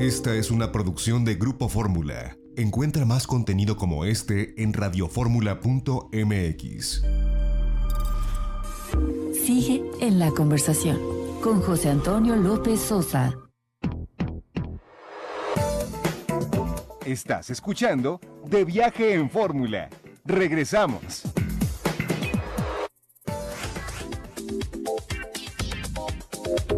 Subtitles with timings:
[0.00, 2.34] Esta es una producción de Grupo Fórmula.
[2.56, 7.02] Encuentra más contenido como este en radioformula.mx.
[9.44, 10.98] Sigue en la conversación
[11.42, 13.36] con José Antonio López Sosa.
[17.04, 19.90] Estás escuchando De Viaje en Fórmula.
[20.24, 21.24] Regresamos.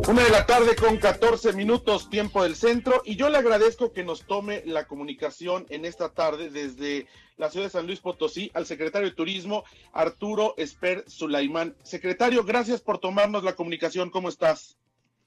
[0.09, 4.03] Una de la tarde con 14 minutos tiempo del centro y yo le agradezco que
[4.03, 8.67] nos tome la comunicación en esta tarde desde la ciudad de San Luis Potosí al
[8.67, 11.77] secretario de Turismo Arturo Esper Sulaimán.
[11.85, 14.11] Secretario, gracias por tomarnos la comunicación.
[14.11, 14.77] ¿Cómo estás?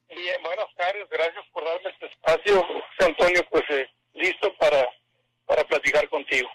[0.10, 1.08] Bien, buenas tardes.
[1.10, 3.42] Gracias por darme este espacio, José Antonio.
[3.50, 4.88] Pues eh, listo para,
[5.46, 6.50] para platicar contigo.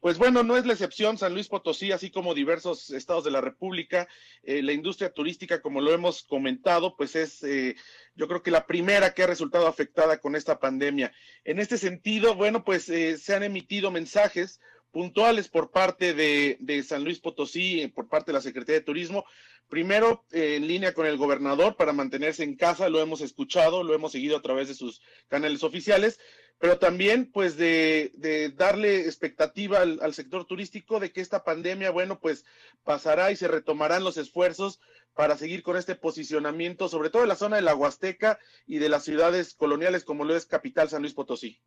[0.00, 3.42] Pues bueno, no es la excepción, San Luis Potosí, así como diversos estados de la
[3.42, 4.08] República,
[4.42, 7.76] eh, la industria turística, como lo hemos comentado, pues es, eh,
[8.14, 11.12] yo creo que la primera que ha resultado afectada con esta pandemia.
[11.44, 14.58] En este sentido, bueno, pues eh, se han emitido mensajes
[14.90, 19.26] puntuales por parte de, de, San Luis Potosí, por parte de la Secretaría de Turismo.
[19.68, 24.12] Primero, en línea con el gobernador para mantenerse en casa, lo hemos escuchado, lo hemos
[24.12, 26.18] seguido a través de sus canales oficiales,
[26.60, 28.12] pero también pues de,
[28.54, 32.44] darle expectativa al, al, sector turístico de que esta pandemia, bueno, pues
[32.84, 34.78] pasará y se retomarán los esfuerzos
[35.14, 38.90] para seguir con este posicionamiento, sobre todo en la zona de la Huasteca y de
[38.90, 41.58] las ciudades coloniales como lo es Capital San Luis Potosí.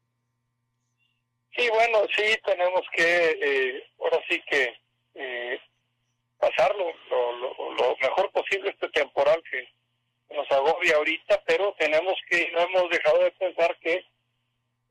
[1.58, 4.76] Sí, bueno, sí, tenemos que, eh, ahora sí que
[5.16, 5.60] eh,
[6.38, 9.68] pasarlo lo, lo, lo mejor posible este temporal que
[10.36, 14.06] nos agobia ahorita, pero tenemos que, no hemos dejado de pensar que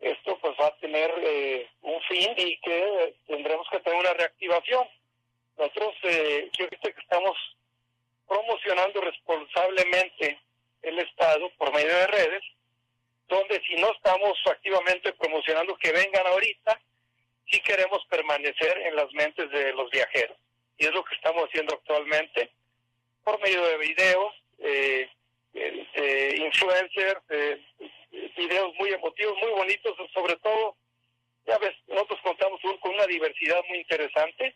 [0.03, 4.85] esto pues va a tener eh, un fin y que tendremos que tener una reactivación.
[5.57, 7.37] Nosotros, eh, yo creo que estamos
[8.27, 10.41] promocionando responsablemente
[10.83, 12.43] el Estado por medio de redes,
[13.33, 16.81] donde si no estamos activamente promocionando que vengan ahorita,
[17.51, 20.37] sí queremos permanecer en las mentes de los viajeros.
[20.79, 22.51] Y es lo que estamos haciendo actualmente
[23.25, 25.09] por medio de videos, eh,
[25.55, 27.61] eh, influencers, eh,
[28.37, 30.77] videos muy emotivos, muy bonitos, sobre todo,
[31.47, 34.55] ya ves, nosotros contamos con una diversidad muy interesante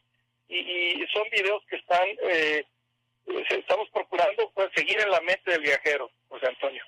[0.48, 2.64] y, son videos que están, eh,
[3.50, 6.84] estamos procurando pues, seguir en la mente del viajero, José Antonio.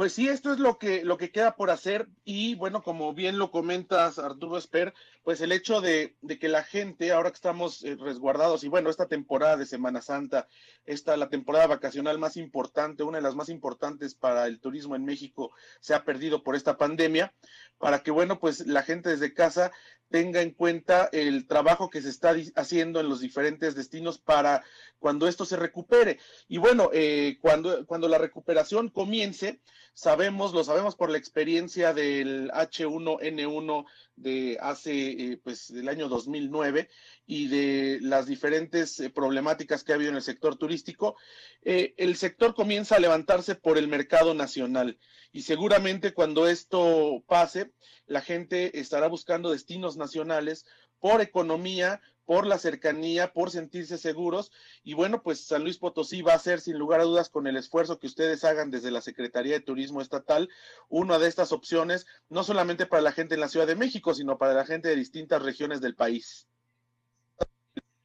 [0.00, 3.36] Pues sí, esto es lo que, lo que queda por hacer y bueno, como bien
[3.36, 7.84] lo comentas Arturo Esper, pues el hecho de, de que la gente, ahora que estamos
[7.84, 10.48] eh, resguardados y bueno, esta temporada de Semana Santa,
[10.86, 15.04] esta la temporada vacacional más importante, una de las más importantes para el turismo en
[15.04, 17.34] México, se ha perdido por esta pandemia,
[17.76, 19.70] para que bueno, pues la gente desde casa
[20.10, 24.64] tenga en cuenta el trabajo que se está haciendo en los diferentes destinos para
[24.98, 26.18] cuando esto se recupere.
[26.48, 29.60] Y bueno, eh, cuando, cuando la recuperación comience,
[29.92, 33.84] sabemos, lo sabemos por la experiencia del H1N1
[34.16, 36.88] de hace, eh, pues, del año 2009
[37.26, 41.16] y de las diferentes eh, problemáticas que ha habido en el sector turístico,
[41.62, 44.98] eh, el sector comienza a levantarse por el mercado nacional
[45.32, 47.72] y seguramente cuando esto pase,
[48.06, 50.66] la gente estará buscando destinos nacionales
[50.98, 54.52] por economía, por la cercanía, por sentirse seguros.
[54.84, 57.56] Y bueno, pues San Luis Potosí va a ser, sin lugar a dudas, con el
[57.56, 60.48] esfuerzo que ustedes hagan desde la Secretaría de Turismo Estatal,
[60.88, 64.38] una de estas opciones, no solamente para la gente en la Ciudad de México, sino
[64.38, 66.46] para la gente de distintas regiones del país.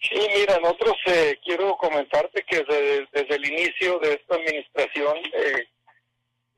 [0.09, 5.67] Sí, mira, nosotros eh, quiero comentarte que desde, el inicio de esta administración, eh,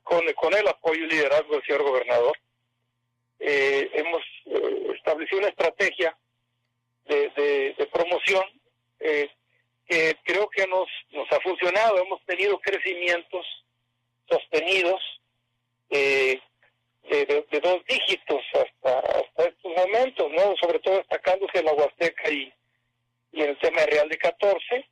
[0.04, 2.38] con, con, el apoyo y liderazgo del señor gobernador,
[3.40, 4.22] eh, hemos
[4.96, 6.18] establecido una estrategia
[7.08, 8.44] de, de, de promoción
[9.00, 9.30] eh,
[9.88, 11.98] que creo que nos, nos ha funcionado.
[11.98, 13.46] Hemos tenido crecimientos
[14.30, 15.02] sostenidos
[15.90, 16.40] eh,
[17.10, 20.56] de, de, dos dígitos hasta, hasta estos momentos, ¿no?
[20.62, 22.54] Sobre todo destacándose la Huasteca y,
[23.32, 24.86] y el tema real de 14.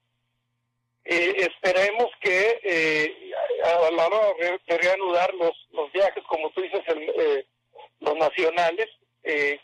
[1.07, 3.31] Eh, esperemos que eh,
[3.63, 4.33] a la hora
[4.65, 7.45] de reanudar los, los viajes, como tú dices, el, eh,
[7.99, 8.87] los nacionales,
[9.23, 9.59] eh,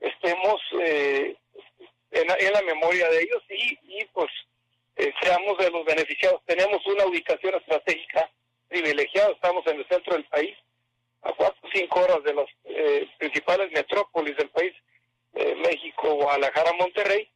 [0.00, 1.36] estemos eh,
[2.10, 4.30] en, en, la memoria de ellos y, y pues
[4.96, 6.40] eh, seamos de los beneficiados.
[6.46, 8.30] Tenemos una ubicación estratégica
[8.68, 10.56] privilegiada, estamos en el centro del país,
[11.22, 14.74] a cuatro o cinco horas de las eh, principales metrópolis del país,
[15.34, 17.30] eh, México, Guadalajara, Monterrey,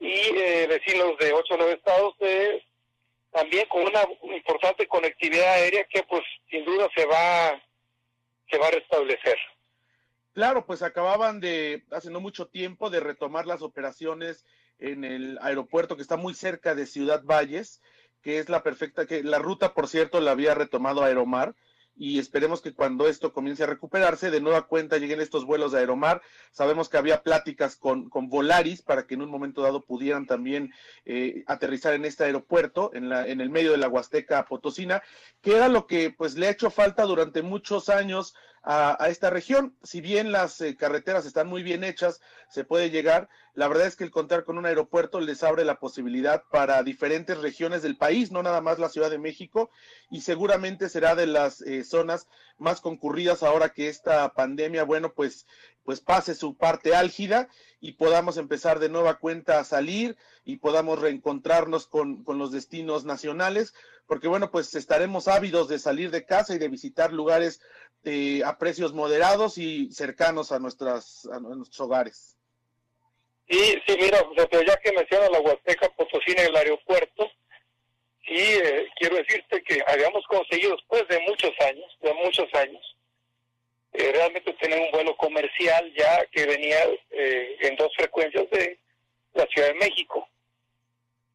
[0.00, 2.14] y eh, vecinos de ocho o nueve estados,
[3.32, 4.02] también con una
[4.34, 7.60] importante conectividad aérea que pues sin duda se va,
[8.50, 9.36] se va a restablecer.
[10.34, 14.46] Claro, pues acababan de, hace no mucho tiempo, de retomar las operaciones
[14.78, 17.80] en el aeropuerto que está muy cerca de Ciudad Valles,
[18.22, 21.54] que es la perfecta, que la ruta, por cierto, la había retomado Aeromar,
[22.00, 25.80] y esperemos que cuando esto comience a recuperarse, de nueva cuenta lleguen estos vuelos de
[25.80, 26.22] Aeromar.
[26.52, 30.72] Sabemos que había pláticas con, con Volaris para que en un momento dado pudieran también
[31.04, 35.02] eh, aterrizar en este aeropuerto, en, la, en el medio de la Huasteca Potosina,
[35.40, 38.32] que era lo que pues le ha hecho falta durante muchos años
[38.70, 39.74] a, esta región.
[39.82, 42.20] Si bien las eh, carreteras están muy bien hechas,
[42.50, 43.30] se puede llegar.
[43.54, 47.38] La verdad es que el contar con un aeropuerto les abre la posibilidad para diferentes
[47.38, 49.70] regiones del país, no nada más la Ciudad de México,
[50.10, 52.28] y seguramente será de las eh, zonas
[52.58, 55.46] más concurridas ahora que esta pandemia, bueno, pues,
[55.82, 57.48] pues pase su parte álgida
[57.80, 63.06] y podamos empezar de nueva cuenta a salir y podamos reencontrarnos con, con los destinos
[63.06, 63.72] nacionales,
[64.06, 67.60] porque bueno, pues estaremos ávidos de salir de casa y de visitar lugares
[68.04, 72.36] eh, a precios moderados y cercanos a, nuestras, a nuestros hogares.
[73.48, 77.30] Y sí, mira, ya que menciona la Huasteca Potosina y el aeropuerto,
[78.26, 82.96] sí, eh, quiero decirte que habíamos conseguido después de muchos años, de muchos años,
[83.94, 86.78] eh, realmente tener un vuelo comercial ya que venía
[87.10, 88.78] en dos frecuencias de
[89.34, 90.28] la Ciudad de México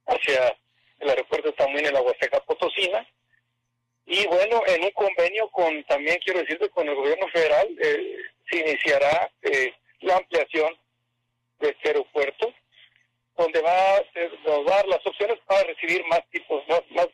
[0.06, 0.56] hacia
[1.00, 3.06] el aeropuerto también en la Huasteca Potosina
[4.05, 8.17] y bueno, en un convenio con, también quiero decirte, con el gobierno federal, eh,
[8.50, 10.77] se iniciará eh, la ampliación
[11.59, 12.53] de este aeropuerto,
[13.38, 14.03] donde va a,
[14.45, 17.07] nos dar las opciones para recibir más tipos, más, más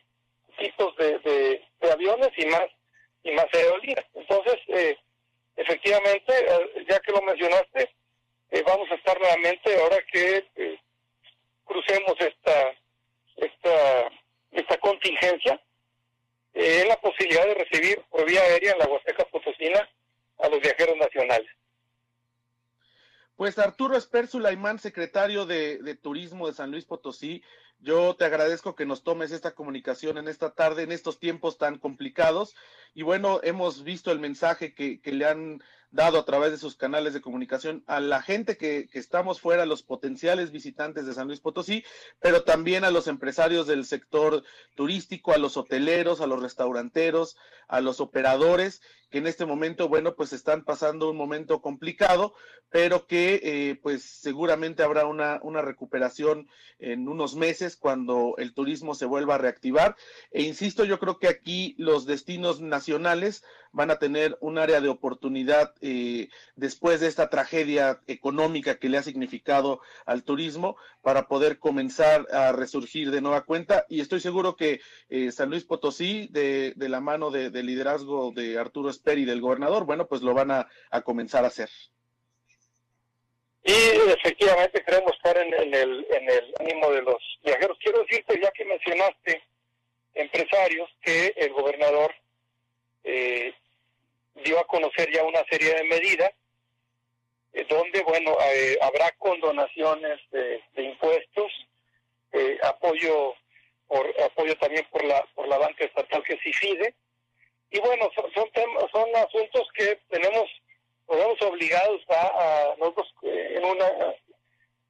[0.58, 2.66] tipos de, de, aviones y más
[3.22, 4.06] y más aerolíneas.
[4.14, 4.96] Entonces, eh,
[5.56, 6.32] efectivamente,
[6.88, 7.90] ya que lo mencionaste,
[8.66, 10.44] vamos a estar nuevamente ahora que
[11.64, 12.74] crucemos esta
[13.36, 14.10] esta
[14.50, 15.60] esta contingencia
[16.54, 19.88] eh, la posibilidad de recibir por vía aérea en la Huasteca Potosina
[20.38, 21.50] a los viajeros nacionales.
[23.36, 27.42] Pues Arturo Esper Sulaimán, secretario de, de, Turismo de San Luis Potosí,
[27.80, 31.78] yo te agradezco que nos tomes esta comunicación en esta tarde, en estos tiempos tan
[31.78, 32.54] complicados.
[32.94, 36.76] Y bueno, hemos visto el mensaje que, que le han dado a través de sus
[36.76, 41.26] canales de comunicación a la gente que, que, estamos fuera, los potenciales visitantes de San
[41.26, 41.84] Luis Potosí,
[42.20, 44.44] pero también a los empresarios del sector
[44.76, 47.36] turístico, a los hoteleros, a los restauranteros,
[47.66, 52.34] a los operadores, que en este momento, bueno, pues están pasando un momento complicado,
[52.70, 56.48] pero que eh, pues seguramente habrá una, una recuperación
[56.78, 59.96] en unos meses cuando el turismo se vuelva a reactivar.
[60.30, 64.88] E insisto, yo creo que aquí los destinos nacionales van a tener un área de
[64.88, 71.58] oportunidad eh, después de esta tragedia económica que le ha significado al turismo para poder
[71.58, 73.86] comenzar a resurgir de nueva cuenta.
[73.88, 78.58] Y estoy seguro que eh, San Luis Potosí, de, la mano de, de, liderazgo de
[78.58, 80.68] Arturo Esper y del gobernador, bueno, pues lo van a
[81.04, 81.70] comenzar a hacer.
[83.62, 83.72] Y
[84.10, 87.78] efectivamente queremos estar en, el, en el ánimo de los viajeros.
[87.82, 89.42] Quiero decirte, ya que mencionaste
[90.14, 92.14] empresarios, que el gobernador
[93.04, 93.52] eh,
[94.36, 96.30] dio a conocer ya una serie de medidas
[97.52, 101.52] eh, donde, bueno, eh, habrá condonaciones de, de impuestos,
[102.32, 103.34] eh, apoyo
[103.88, 106.94] por apoyo también por la por la banca estatal que es IFIDE.
[107.72, 110.48] Y bueno, son, son, temas, son asuntos que tenemos,
[111.16, 113.86] nos obligados a, nosotros eh, en una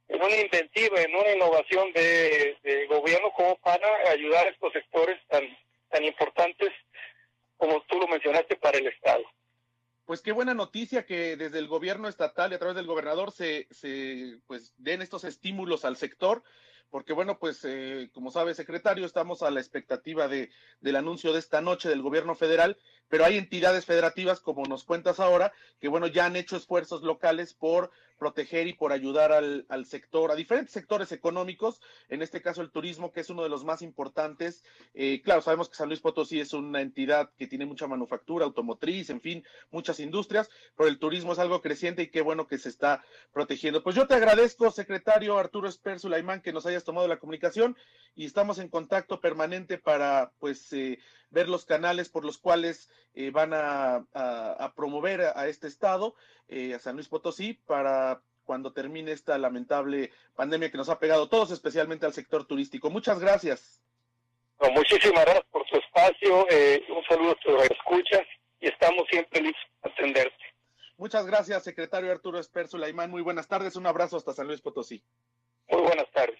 [0.08, 5.19] en una inventiva, en una innovación de, de gobierno como para ayudar a estos sectores
[5.28, 5.43] tan
[5.88, 6.70] tan importantes
[7.56, 9.22] como tú lo mencionaste para el Estado.
[10.05, 13.69] Pues qué buena noticia que desde el gobierno estatal y a través del gobernador se,
[13.70, 16.43] se pues den estos estímulos al sector
[16.91, 21.39] porque bueno, pues eh, como sabe secretario, estamos a la expectativa de, del anuncio de
[21.39, 22.77] esta noche del gobierno federal,
[23.09, 27.55] pero hay entidades federativas, como nos cuentas ahora, que bueno, ya han hecho esfuerzos locales
[27.55, 32.61] por proteger y por ayudar al, al sector, a diferentes sectores económicos, en este caso
[32.61, 34.63] el turismo, que es uno de los más importantes.
[34.94, 39.09] Eh, claro, sabemos que San Luis Potosí es una entidad que tiene mucha manufactura, automotriz,
[39.09, 42.69] en fin, muchas industrias, pero el turismo es algo creciente y qué bueno que se
[42.69, 43.82] está protegiendo.
[43.82, 47.77] Pues yo te agradezco, secretario Arturo Esper Sulaimán, que nos tomado la comunicación
[48.15, 50.99] y estamos en contacto permanente para pues eh,
[51.31, 56.15] ver los canales por los cuales eh, van a, a, a, promover a, este estado,
[56.49, 61.29] eh, a San Luis Potosí, para cuando termine esta lamentable pandemia que nos ha pegado
[61.29, 62.91] todos, especialmente al sector turístico.
[62.91, 63.81] Muchas gracias.
[64.60, 68.27] No, muchísimas gracias por tu espacio, eh, un saludo a tus escuchas
[68.60, 70.44] y estamos siempre listos para atenderte.
[70.96, 73.10] Muchas gracias, secretario Arturo Esper Sulaimán.
[73.10, 75.03] Muy buenas tardes, un abrazo hasta San Luis Potosí.
[75.69, 76.39] Muy buenas tardes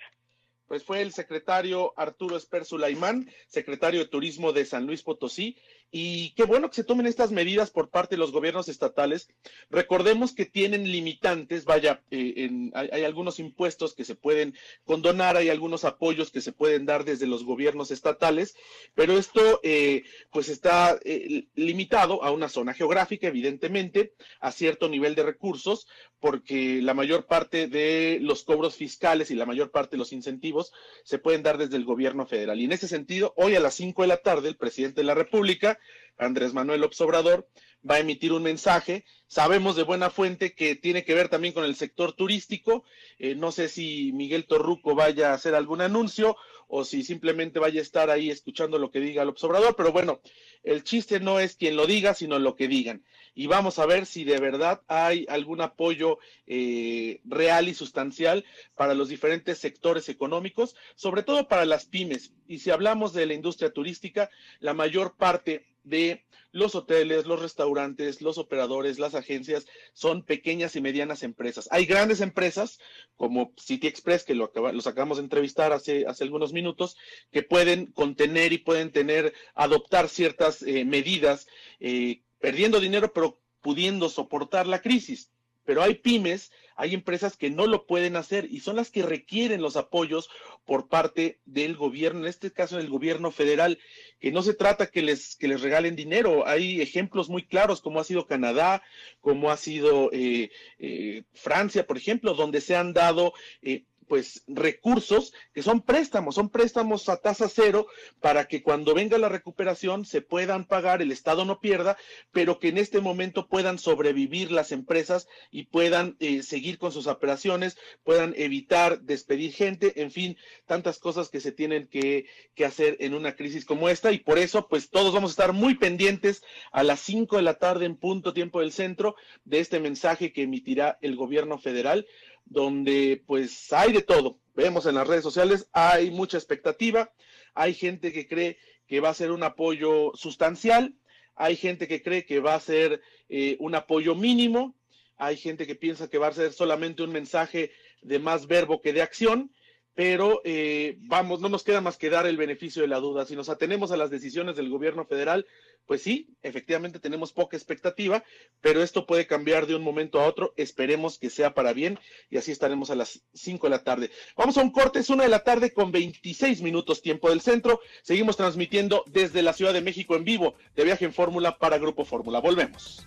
[0.71, 5.57] pues fue el secretario Arturo Esper Sulaimán, secretario de Turismo de San Luis Potosí,
[5.93, 9.29] y qué bueno que se tomen estas medidas por parte de los gobiernos estatales.
[9.71, 14.55] Recordemos que tienen limitantes, vaya, eh, hay, algunos impuestos que se pueden
[14.85, 18.55] condonar, hay algunos apoyos que se pueden dar desde los gobiernos estatales,
[18.95, 25.17] pero esto eh, pues está eh, limitado a una zona geográfica, evidentemente, a cierto nivel
[25.17, 25.89] de recursos,
[26.21, 30.73] porque la mayor parte de los cobros fiscales y la mayor parte de los incentivos
[31.03, 32.61] se pueden dar desde el gobierno federal.
[32.61, 35.15] Y en ese sentido, hoy a las 5 de la tarde, el presidente de la
[35.15, 35.80] República,
[36.19, 37.49] Andrés Manuel López Obrador,
[37.89, 39.05] va a emitir un mensaje.
[39.27, 42.85] Sabemos de buena fuente que tiene que ver también con el sector turístico.
[43.19, 46.37] Eh, no sé si Miguel Torruco vaya a hacer algún anuncio
[46.69, 50.21] o si simplemente vaya a estar ahí escuchando lo que diga López Obrador, pero bueno,
[50.63, 53.03] el chiste no es quien lo diga, sino lo que digan.
[53.35, 58.45] Y vamos a ver si de verdad hay algún apoyo eh, real y sustancial
[58.77, 62.33] para los diferentes sectores económicos, sobre todo para las pymes.
[62.47, 68.23] Y si hablamos de la industria turística, la mayor parte de los hoteles, los restaurantes,
[68.23, 71.69] los operadores, las agencias, son pequeñas y medianas empresas.
[71.71, 72.81] Hay grandes empresas
[73.17, 76.97] como City Express, que lo los acabamos de entrevistar hace, hace algunos minutos,
[77.31, 81.47] que pueden contener y pueden tener, adoptar ciertas eh, medidas,
[81.79, 85.31] eh, perdiendo dinero, pero pudiendo soportar la crisis.
[85.65, 89.61] Pero hay pymes, hay empresas que no lo pueden hacer y son las que requieren
[89.61, 90.31] los apoyos
[90.65, 93.79] por parte del gobierno, en este caso del gobierno federal,
[94.19, 96.47] que no se trata que les, que les regalen dinero.
[96.47, 98.83] Hay ejemplos muy claros, como ha sido Canadá,
[99.21, 105.33] como ha sido eh, eh, Francia, por ejemplo, donde se han dado eh, pues recursos
[105.55, 107.87] que son préstamos, son préstamos a tasa cero
[108.19, 111.97] para que cuando venga la recuperación se puedan pagar, el Estado no pierda,
[112.33, 117.07] pero que en este momento puedan sobrevivir las empresas y puedan eh, seguir con sus
[117.07, 120.37] operaciones, puedan evitar despedir gente, en fin,
[120.67, 122.27] tantas cosas que se tienen que,
[122.57, 124.11] que hacer en una crisis como esta.
[124.11, 127.55] Y por eso pues todos vamos a estar muy pendientes a las 5 de la
[127.55, 129.15] tarde en punto tiempo del centro
[129.45, 132.09] de este mensaje que emitirá el gobierno federal
[132.51, 134.39] donde pues hay de todo.
[134.55, 137.11] Vemos en las redes sociales, hay mucha expectativa,
[137.55, 140.95] hay gente que cree que va a ser un apoyo sustancial,
[141.37, 144.75] hay gente que cree que va a ser eh, un apoyo mínimo,
[145.17, 147.71] hay gente que piensa que va a ser solamente un mensaje
[148.03, 149.53] de más verbo que de acción,
[150.01, 153.27] pero eh, vamos, no nos queda más que dar el beneficio de la duda.
[153.27, 155.47] Si nos atenemos a las decisiones del gobierno federal,
[155.85, 158.25] pues sí, efectivamente tenemos poca expectativa,
[158.63, 160.55] pero esto puede cambiar de un momento a otro.
[160.57, 161.99] Esperemos que sea para bien
[162.31, 164.11] y así estaremos a las 5 de la tarde.
[164.39, 167.81] Vamos a un corte, es una de la tarde con 26 minutos tiempo del centro.
[168.03, 172.07] Seguimos transmitiendo desde la Ciudad de México en vivo de viaje en Fórmula para Grupo
[172.07, 172.41] Fórmula.
[172.41, 173.07] Volvemos.